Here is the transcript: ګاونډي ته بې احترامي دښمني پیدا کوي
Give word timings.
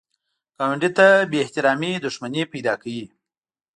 ګاونډي 0.57 0.89
ته 0.97 1.07
بې 1.29 1.37
احترامي 1.43 1.91
دښمني 2.05 2.43
پیدا 2.53 2.73
کوي 2.81 3.05